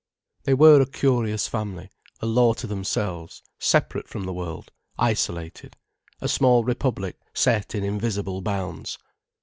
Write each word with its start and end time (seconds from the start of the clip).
They 0.45 0.55
were 0.55 0.81
a 0.81 0.87
curious 0.89 1.47
family, 1.47 1.91
a 2.21 2.25
law 2.25 2.53
to 2.55 2.65
themselves, 2.65 3.43
separate 3.59 4.07
from 4.07 4.23
the 4.23 4.33
world, 4.33 4.71
isolated, 4.97 5.77
a 6.19 6.27
small 6.27 6.63
republic 6.63 7.19
set 7.35 7.75
in 7.75 7.83
invisible 7.83 8.41
bounds. 8.41 8.97